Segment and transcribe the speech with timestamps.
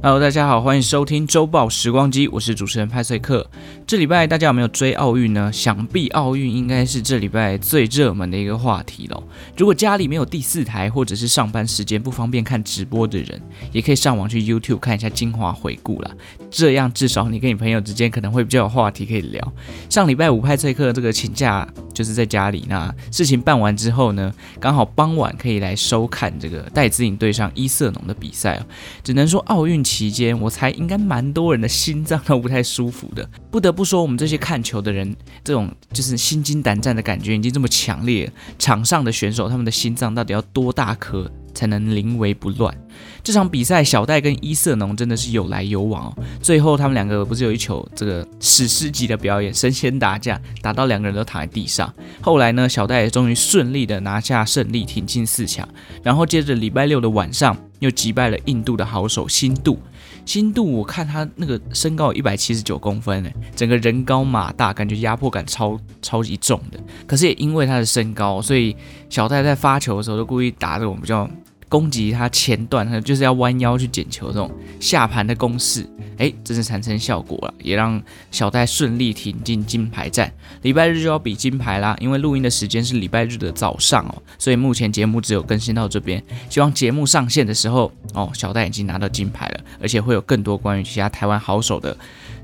[0.00, 3.44] Hello，大家好，欢迎收听周报时光机，我是主持人派翠克。
[3.84, 5.52] 这礼拜大家有没有追奥运呢？
[5.52, 9.20] 想必奥运应该是这礼拜最热门的一个话题喽。
[9.56, 13.42] 如果家里没有第四台，或者是上班时间不方便看直播的人，
[13.72, 16.12] 也可以上网去 YouTube 看一下精华回顾啦。
[16.48, 19.52] 这样至少你跟你朋友之间可能会比较有话题可以聊。
[19.90, 28.66] 上礼拜五派翠克这个请假就是在家里，那事情办完之后呢，刚好傍晚可以来收看这个戴资颖对上伊瑟农的比赛哦。
[29.02, 29.84] 只能说奥运。
[29.88, 33.26] 期间，我猜应该蛮多人的心脏都不太舒服的。
[33.50, 38.30] 不得不说，我们这些看球的人，这种就是心惊胆战的感觉已经这么强烈。
[38.58, 42.76] 场上的选手，他们的心脏到底要多大颗才能临危不乱？
[43.24, 46.18] 这场比赛，小戴跟伊瑟农真的是有来有往哦。
[46.42, 51.90] 最后，他们两个不是有一球这个史诗级的表演，神仙打架，打到两个人都躺在地上。
[52.20, 55.66] 后来呢，小戴也终于顺利的拿下胜利，挺进四强。
[56.02, 57.56] 然后接着礼拜六的晚上。
[57.80, 59.78] 又击败了印度的好手新度，
[60.24, 66.78] 新度我看他那个身高一百七十九公分，哎，整个人高马大，感觉压迫感超超级重的。
[67.06, 68.76] 可是也因为他的身高，所以
[69.08, 71.28] 小戴在发球的时候都故意打这种比较。
[71.68, 80.32] 攻击他前段，他就是要弯腰去捡球，这种下盘的攻势，哎，真是产生效果了，也让小戴顺利挺进金牌战。
[80.62, 86.22] 礼拜日就要比金牌啦，因为录音的时间是礼拜日的早上哦，所以目前节目只有更新到这边。
[86.48, 91.96] 希望节目上线的时候，哦，小戴已经拿到金牌了，而且会有更多关于其他台湾好手的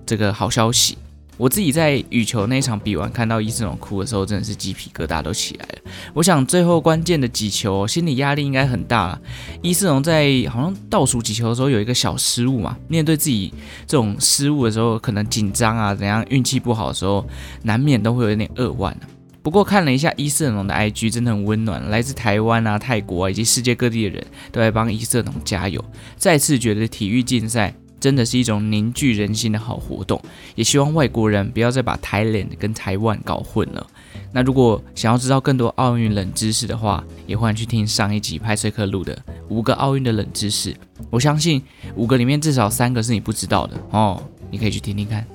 [0.04, 0.98] 这个好消息。
[1.36, 5.90] 我自己在羽球那场比完，看到伊瑟农哭的时候，真的是鸡皮疙瘩都起来了。
[6.12, 9.18] 我想最后关键的几球，心理压力应该很大。
[9.60, 13.52] 伊瑟农在好像倒数几球的时候有一个小失误嘛，面对自己
[13.86, 17.26] 这种失误的时候，可能紧张啊，怎样运气不好的时候，
[17.62, 18.96] 难免都会有点扼腕。
[19.42, 25.84] 不过看了一下伊瑟农的 IG，真的很温暖，来自台湾啊、泰国啊以及世界各地的人都在帮伊瑟农加油。
[26.16, 27.74] 再次觉得体育竞赛。
[28.04, 30.20] 真的是一种凝聚人心的好活动，
[30.56, 33.86] 也希望外国人不要再把台联跟台湾搞混了。
[34.30, 39.18] 那如果想要知道更多奥运冷知识的话，也欢迎去听上一集派翠克录的
[39.48, 40.76] 五个奥运的冷知识。
[41.08, 41.62] 我相信
[41.96, 45.26] 五个里面至少三个是你不知道的哦，你可以去听听看。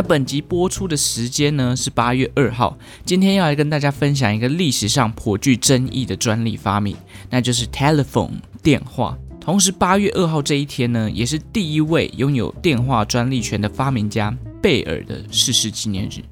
[0.00, 2.74] 那本集播出的时间呢，是八月二号，
[3.04, 6.96] 今天要来跟大家分享一个历史上颇具争议的专利发明，
[7.28, 8.30] 那就是 telephone
[8.62, 9.14] 电话。
[9.38, 16.22] 同时，八月二号这一天呢，也是第一位拥有电话专利权的发明家贝尔的逝世纪念日。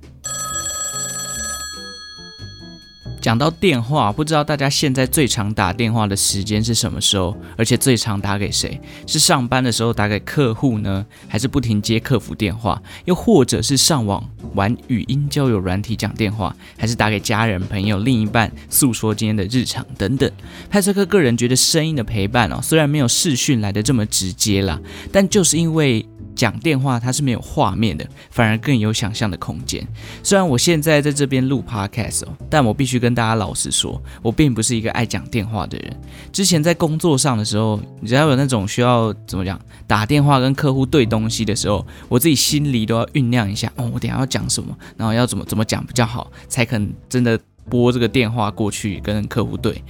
[3.20, 7.36] 讲到电话，不知道大家现在最常打电话的时间是什么时候？
[7.56, 8.80] 而且最常打给谁？
[9.06, 12.80] 是上班的时候打给客户呢，还是不停接客服电话？
[13.04, 14.22] 又或者是上网
[14.54, 16.54] 玩语音交友软体讲电话？
[16.76, 20.30] 还是打给家人、朋友、另一半诉说今天的日常等等？
[20.70, 24.78] 派翠克个人觉得声音的陪伴哦，虽然没有视讯来的这么直接啦，
[25.12, 26.06] 但就是因为。
[26.38, 29.84] 讲电话它是没有画面的，反而更有想象的空间。
[30.22, 36.00] 虽然我现在在这边录 podcast 哦，但我必须跟大家老实说，我并不是一个爱讲电话的人。
[36.32, 47.36] 之前在工作上的时候，只要有那种需要怎么讲打电话跟客户对东西的时候，我自己心里都要酝酿一下哦，我等下要讲什么，然后要怎么怎么讲比较好，才肯真的
[47.68, 49.82] 拨这个电话过去跟客户对。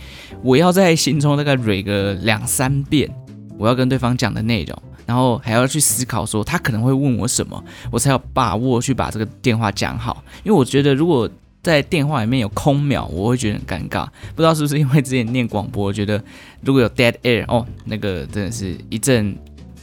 [0.42, 3.06] 我要在心中大概蕊个两三遍，
[3.58, 4.82] 我要跟对方讲的内容。
[5.08, 10.22] 然后还要去思考说他可能会问我什么，我才有把握去把这个电话讲好。
[10.44, 11.26] 因为我觉得如果
[11.62, 14.06] 在电话里面有空秒，我会觉得很尴尬。
[14.36, 16.22] 不知道是不是因为之前念广播，觉得
[16.60, 19.34] 如果有 dead air 哦，那个真的是一阵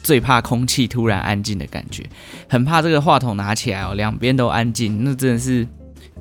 [0.03, 2.07] 最怕空气突然安静的感觉，
[2.47, 5.67] 很怕这个话筒拿起来哦，两边都安静，那真的是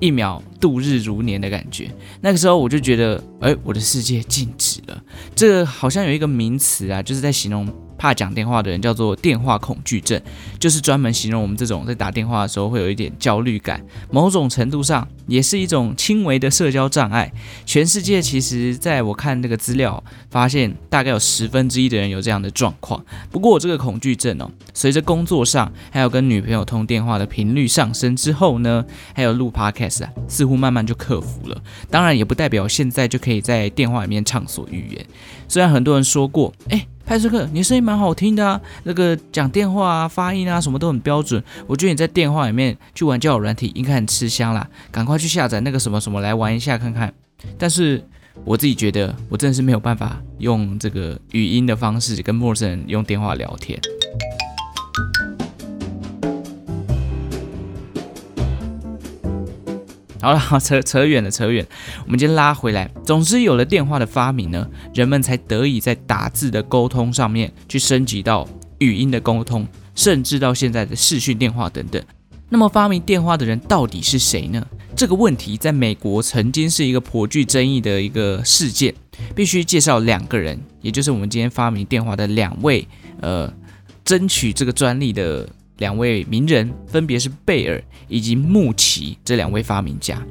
[0.01, 1.91] 一秒度日如年的感觉。
[2.23, 5.03] 那个时候我就觉得，哎，我的世界静止了。
[5.37, 7.69] 这个好像有一个名词啊，就是在形容。
[8.05, 10.21] 怕讲电话的人叫做电话恐惧症，
[10.61, 17.33] 就是专门形容我们这种在打电话的时候会有一点焦虑感，某种程度上也是一种轻微的社交障碍。
[17.65, 23.05] 全世界其实，在我看这个资料，发现大概有十分之一的人有这样的状况。
[23.31, 28.85] 不过我这个恐惧症哦，随着工作上还有跟女朋友通电话的频率上升之后呢，
[29.15, 31.63] 还有录 podcast 啊，似乎慢慢就克服了。
[31.91, 35.07] 当然也不代表现在就可以在电话里面畅所欲言。
[35.49, 36.87] 虽然很多人说过，哎。
[37.07, 41.45] 派斯克，你声音蛮好听的啊，那个讲电话啊、发音啊什么都很标准。
[41.67, 47.13] 我觉得你在电话里面去玩交友软体应该很吃香啦，赶快去下载那个什么什么来玩一下看看。
[47.59, 48.03] 但是
[48.45, 53.79] 我自己觉得，我真的是没有办法用这个语音的方式跟陌生人用电话聊天。
[60.21, 61.67] 好了， 扯扯远了，扯远。
[62.07, 72.03] 我们今天拉回来，总之有了电话的发明呢，人们才得以在打字的沟通上面去升级到语音的沟通，甚至到现在的视讯电话等等。
[72.49, 74.67] 那么发明电话的人到底是谁呢？
[74.97, 78.95] 这个问题在美国曾经是一个颇具争议的一个事件，
[79.35, 82.87] 必须介绍两个人，也就是我们今天发明电话的两位，
[83.21, 83.53] 呃，
[84.05, 85.49] 争取这个专利的
[85.79, 90.25] 两位名人，分别是贝尔以及穆奇这两位发明家。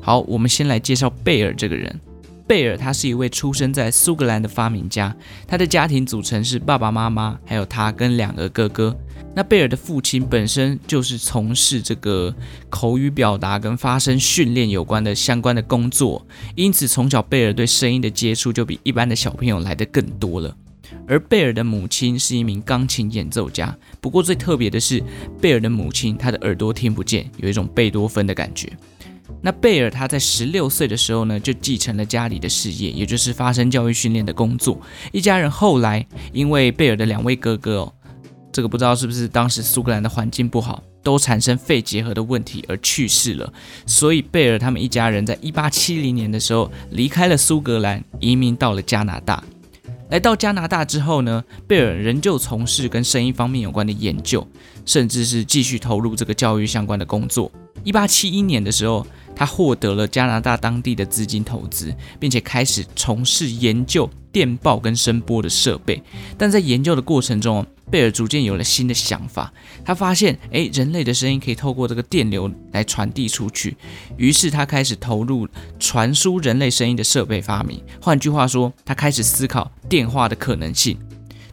[0.00, 2.00] 好，我们先来介绍贝尔这个人。
[2.48, 5.14] 贝尔他是一位出生在苏格兰的发明家，
[5.46, 8.96] 他的家庭组成是爸爸妈妈，还有他跟两个哥哥。
[9.36, 12.34] 那贝尔的父亲本身就是从事这个
[12.70, 20.56] 口语表达跟发声训练有关的相关的工作，因此从小贝尔对声音的接触就比一般的小朋友来得更多了。
[21.06, 25.02] 而贝尔的母亲是一名钢琴演奏家，不过最特别的是，
[25.38, 28.72] 贝尔的母亲她的耳朵听不见，有一种贝多芬的感觉。
[29.42, 34.80] 那贝尔他在十六岁的时候呢，就继承了家里的事业，也就是发声教育训练的工作。
[35.12, 37.92] 一家人后来因为贝尔的两位哥哥哦，
[38.52, 43.52] 这个不知道是不是当时苏格兰的环境不好，都产生肺结核的问题而去世了。
[43.86, 49.42] 所以贝尔他们一家人在一八七零年的时候离开了苏格兰，移民到了加拿大。
[50.10, 54.44] 来到加拿大之后呢，贝尔仍旧从事跟声音方面有关的研究，
[54.86, 57.52] 甚至是继续投入这个教育相关的工作。
[57.88, 61.90] 一八七一年的时候，他获得了加拿大当地的资金投资，
[62.20, 66.02] 并且开始从事研究电报跟声波的设备。
[66.36, 69.50] 但在研究的过程中，贝尔逐渐有了新的想法。
[69.86, 73.74] 他发现，诶，人类的声音可以透过这个电流来传递出去。
[74.18, 75.48] 于是他开始投入
[75.78, 77.82] 传输人类声音的设备发明。
[78.02, 80.98] 换句话说，他开始思考电话的可能性。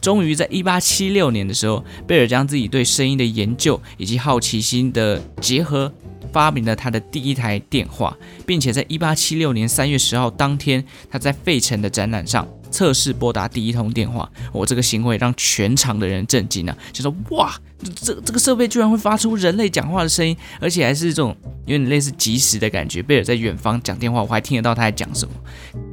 [0.02, 5.90] 终于在一八七六年的时候，贝尔将自己对声音的研究以及好奇心的结合。
[6.36, 8.14] 发明了他的第一台电话，
[8.46, 14.30] 并且在一八七六年三月十号当天，他在费城的展览上测试拨打第一通电话。
[14.52, 17.58] 我、这个行为让全场的人震惊了、啊，就说：“哇，
[18.04, 21.34] 这这个设备居然会发出人类讲话的声音，而且还是这种
[21.68, 25.34] 有点类似即时的感觉。”贝尔在远方讲电话，我还听得到他在讲什么。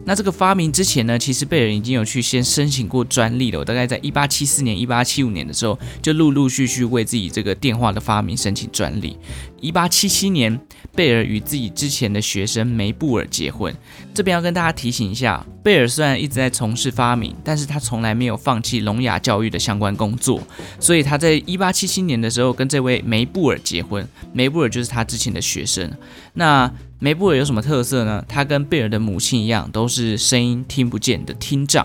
[0.05, 3.61] 那这个发明之前呢，其实贝尔已经有去先申请过专利了。
[3.61, 9.17] 我大概在一八七四年、一八七五年的时候，就陆陆续续为自己这个电话的发明申请专利。
[9.61, 10.61] 一八七七年，
[10.95, 13.73] 贝尔与自己之前的学生梅布尔结婚。
[14.13, 20.43] 这边要跟大家提醒一下，贝尔虽然一直在从事发明，但是他从来没有放弃聋哑教育的相关工作。
[20.81, 25.89] 所以他在一八七七年的时候跟这位梅布尔结婚，梅布尔就是他之前的学生。
[26.35, 26.69] 那
[27.03, 28.25] 梅布尔有什么特色呢？
[28.29, 31.85] 他跟贝尔的母亲一样，都是声音听不见的听障，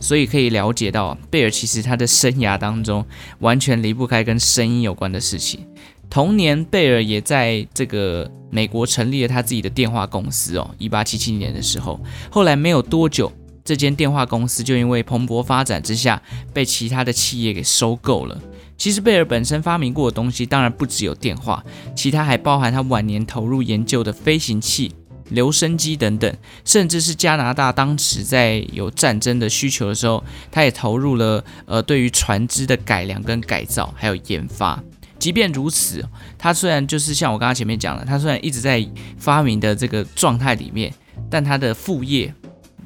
[0.00, 3.04] 所以可以了解到，贝尔其实他的生涯当中
[3.40, 5.60] 完全离不开跟声音有关的事情。
[6.08, 10.74] 同年，贝尔也在这个美国成立了他自己的电话公司哦。
[10.78, 12.00] 一八七七年的时候，
[12.30, 13.30] 后来没有多久，
[13.62, 16.22] 这间电话公司就因为蓬勃发展之下，
[16.54, 18.40] 被其他的企业给收购了。
[18.84, 21.64] 其实贝尔本身发明过的东西当然不只有电话，
[21.96, 24.92] 其他还包含他晚年投入研究的飞行器、
[25.30, 26.36] 留声机等等，
[26.66, 30.22] 甚至是加拿大当时在有战争的需求的时候，
[30.52, 34.78] 他也投入了呃对于船只的改良跟改造还有研发。
[35.18, 38.86] 即便如此，他虽然就是像我刚刚前面讲的，他虽然一直在
[39.16, 40.92] 发明的这个状态里面，
[41.30, 42.34] 但他的副业。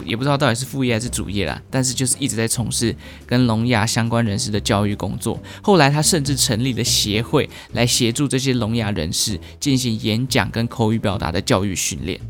[0.05, 2.95] 也不知道到底是副业还是主业啦，但是就是一直在从事
[3.27, 5.41] 跟聋哑相关人士的教育工作。
[5.63, 12.21] 后来他甚至成立了协会来协助这些聋哑人士进行演讲跟口语表达的教育训练。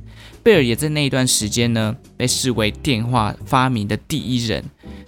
[0.43, 4.65] 贝尔也在那一段时间呢，被视为电话发明的第一人，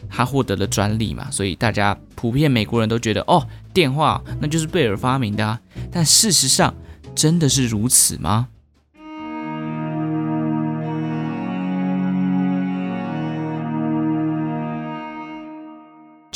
[0.09, 5.59] 他获得了专利嘛，所以大家普遍美国人都觉得哦，电话那就是贝尔发明的啊。
[5.91, 6.75] 但事实上
[7.15, 8.49] 真的是如此吗？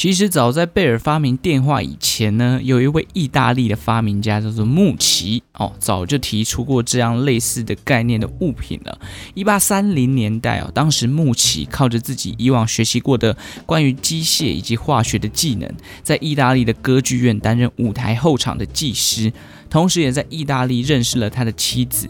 [0.04, 8.98] 其实早在贝尔发明电话以前呢，有一位意大利的发明家叫做穆奇哦，早就提出过这样类似的概念的物品了。
[9.32, 13.34] 一八三零年代哦，当时穆奇靠着自己以往学习过的
[13.64, 19.32] 关于机械以及化学的技能，在意大利的歌剧院担任舞台后场的技师，
[19.70, 22.06] 同时也在意大利认识了他的妻子。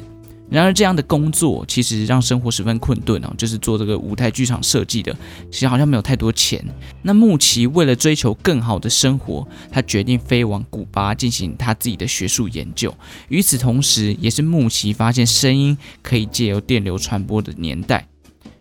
[0.51, 5.17] 然而，这样的工作其实让生活十分困顿哦，就是做这个舞台剧场设计的，
[5.51, 6.65] 其实好像没有太多钱。
[7.03, 12.95] 那穆奇为了追求更好的生活，他决定飞往古巴进行他自己的学术研究。
[13.29, 18.07] 与此同时，也是穆奇发现声音可以借由电流传播的年代。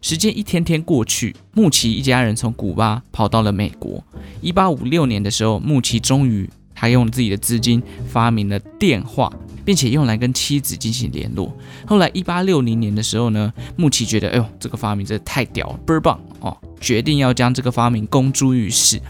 [0.01, 4.03] 时间一天天过去，穆奇一家人从古巴跑到了美国。
[4.41, 6.49] 一八五六年的时候，穆奇终于。
[6.75, 9.31] 他用自己的资金发明了电话，
[9.65, 11.55] 并且用来跟妻子进行联络。
[11.85, 19.01] 后来，一八六零年的时候呢，穆奇觉得，哎呦，这个发明真的太屌了，倍儿棒哦，决定要将这个发明公诸于世。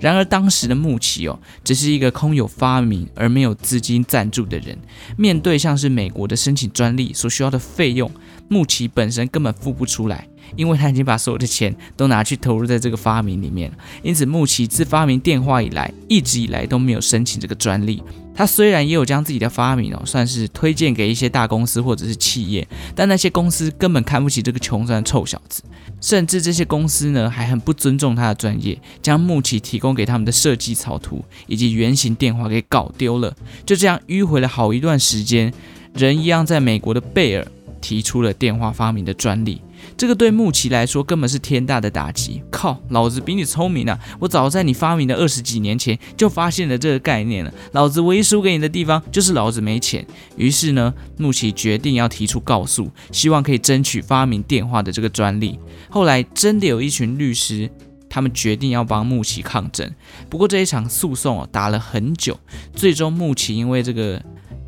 [0.00, 4.76] 然而，当时的穆奇哦，只是一个空有发明而没有资金赞助的人。
[5.16, 8.10] 面对像是美国的申请专利所需要的费用，
[8.48, 13.76] 穆奇本身根本付不出来，因为他已经把所有的钱都拿去投入在这个发明里面了。
[14.02, 18.02] 因此，穆奇自发明电话以来，一直以来都没有申请这个专利。
[18.34, 25.62] 他虽然也有将自己的发明哦，算是推荐给一些大公司或者是企业，但那些公司根本看不起这个穷酸臭小子，
[26.00, 33.34] 甚至这些公司呢还很不尊重他的专业，将穆奇提供给他们的设计草图以及原型电话给搞丢了。
[33.66, 35.52] 就这样迂回了好一段时间，
[35.94, 37.46] 人一样在美国的贝尔
[37.80, 39.60] 提出了电话发明的专利。
[39.96, 42.42] 这个对穆奇来说根本是天大的打击。
[42.50, 43.98] 靠，老子比你聪明啊！
[44.18, 47.52] 我早在你发明的二十几年前就发现了这个概念了。
[47.72, 50.06] 老子唯一输给你的地方就是老子没钱。
[50.36, 55.58] 于是呢，穆奇决定要提出告诉，希望可以争取发明电话的这个专利。
[55.90, 57.70] 后来真的有一群律师，
[58.08, 59.90] 他们决定要帮穆奇抗争。
[60.28, 62.38] 不过这一场诉讼哦，打了很久，
[62.74, 64.22] 最终穆奇因为这个。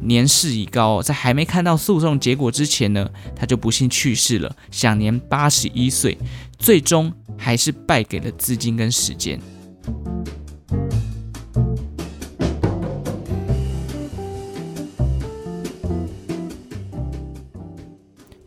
[0.05, 6.17] 年事已高，在还没看到诉讼结果之前呢，他就不幸去世了，享年八十一岁。
[6.59, 9.41] 最终还是败给了资金跟时间。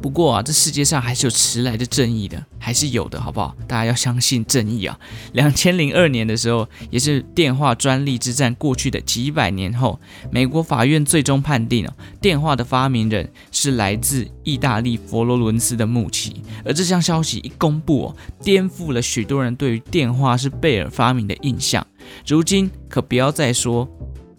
[0.08, 3.54] 不过啊，这世界上还是有迟来的正义的，还是有的，好不好？
[3.68, 4.98] 大家要相信正义啊！
[5.34, 10.00] 两千零二年的时候，也是电话专利之战过去的几百年后，
[10.32, 16.42] 美国法院最终判定了电话的发明人是来自意大利佛罗伦斯的穆奇。
[16.64, 21.86] 而这项消息一公布哦，颠覆了许多人对于电话是贝尔发明的印象。
[22.26, 23.86] 如今可不要再说。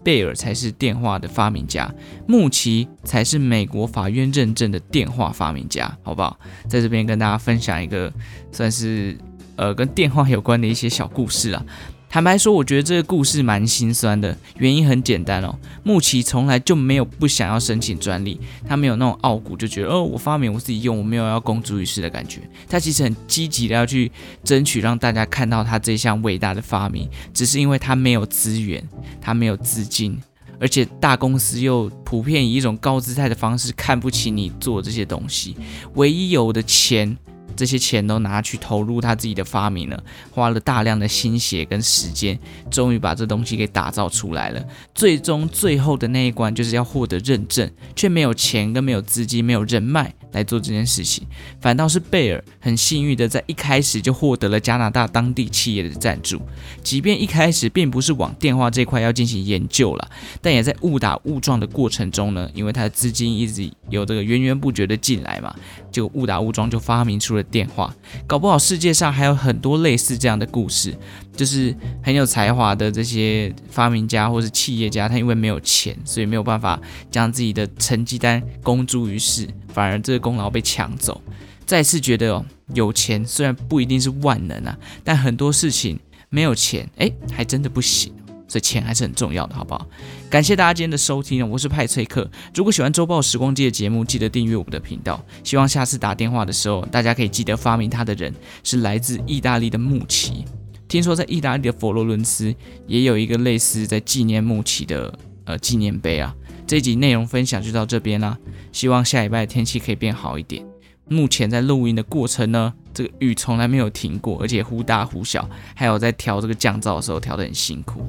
[0.04, 1.92] 贝尔才是电话的发明家，
[2.26, 6.38] 穆奇才是美国法院认证的电话发明家，好不好？
[6.68, 8.12] 在这边跟大家分享一个
[8.52, 9.16] 算是
[9.56, 11.64] 呃跟电话有关的一些小故事啊。
[12.10, 14.34] 坦白说，我觉得这个故事蛮心酸的。
[14.56, 22.40] 原因很简单哦，穆奇从来就没有不想要申请专利，他没有那种傲骨，就觉得哦，我发明我自己用，我没有要公诸于世的感觉。
[22.66, 24.10] 他其实很积极的要去
[24.42, 28.82] 争取，让大家看到他这项伟大的发明，只是因为他没有资源，
[29.20, 30.18] 他没有资金，
[30.58, 35.54] 而且大公司又普遍以一种高姿态的方式看不起你做这些东西，
[35.94, 37.16] 唯一有的钱。
[37.58, 40.00] 这些钱都拿去投入他自己的发明了，
[40.30, 42.38] 花了大量的心血跟时间，
[42.70, 44.64] 终于把这东西给打造出来了。
[44.94, 50.14] 最终最后的那一关就是要获得认证，却没有钱跟没有资金，没有人脉。
[50.32, 51.26] 来做这件事情，
[51.60, 56.40] 反倒是贝尔很幸运的在一开始就获得了加拿大当地企业的赞助，
[56.82, 60.10] 即便一开始并不是往电话这块要进行研究了，
[60.42, 65.54] 但也在误打误撞的过程中呢，因为他的资金一直有这个源源不绝的进来嘛，
[65.90, 67.94] 就误打误撞就发明出了电话，
[68.26, 70.94] 搞不好世界上还有很多类似这样的故事。
[71.38, 76.80] 就是很有才华的这些发明家或是企业家，他因为没有钱，所以没有办法
[77.12, 81.22] 将自己的成绩单公诸于世，反而这个功劳被抢走。
[81.64, 85.96] 再次觉得哦，有钱虽然不一定是万能啊，但很多事情
[86.28, 88.12] 没有钱，哎，还真的不行。
[88.50, 89.86] 所以钱还是很重要的，好不好？
[90.30, 92.28] 感谢大家今天的收听，我是派翠克。
[92.54, 95.22] 如果喜欢周报时光机的节目，记得订阅我们的频道。
[95.44, 100.46] 希望下次打电话的时候，大家可以记得发明它的人是来自意大利的穆奇。
[100.88, 102.54] 听说在意大利的佛罗伦斯
[102.86, 106.34] 也有一个类似在纪念穆奇的呃纪念碑啊。
[106.66, 108.36] 这集内容分享就到这边啦，
[108.72, 110.64] 希望下礼拜的天气可以变好一点。
[111.08, 118.06] 目前在录音的过程呢，这个雨从来没有停过，而且忽大忽小，还有在调这个降噪的时候调得很辛苦。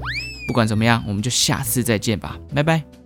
[0.48, 2.99] 不管怎么样，我们就下次再见吧，拜拜。